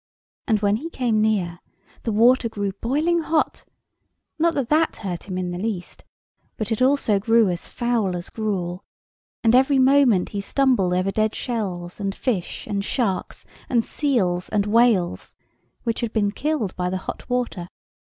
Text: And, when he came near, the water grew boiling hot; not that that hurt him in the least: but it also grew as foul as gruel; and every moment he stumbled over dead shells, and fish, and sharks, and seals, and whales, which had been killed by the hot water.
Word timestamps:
And, 0.47 0.61
when 0.63 0.77
he 0.77 0.89
came 0.89 1.21
near, 1.21 1.59
the 2.01 2.11
water 2.11 2.49
grew 2.49 2.71
boiling 2.81 3.19
hot; 3.19 3.65
not 4.39 4.55
that 4.55 4.69
that 4.69 4.95
hurt 4.95 5.25
him 5.27 5.37
in 5.37 5.51
the 5.51 5.59
least: 5.59 6.03
but 6.57 6.71
it 6.71 6.81
also 6.81 7.19
grew 7.19 7.49
as 7.51 7.67
foul 7.67 8.15
as 8.15 8.31
gruel; 8.31 8.83
and 9.43 9.53
every 9.53 9.77
moment 9.77 10.29
he 10.29 10.41
stumbled 10.41 10.95
over 10.95 11.11
dead 11.11 11.35
shells, 11.35 11.99
and 11.99 12.15
fish, 12.15 12.65
and 12.65 12.83
sharks, 12.83 13.45
and 13.69 13.85
seals, 13.85 14.49
and 14.49 14.65
whales, 14.65 15.35
which 15.83 16.01
had 16.01 16.13
been 16.13 16.31
killed 16.31 16.75
by 16.75 16.89
the 16.89 16.97
hot 17.05 17.29
water. 17.29 17.67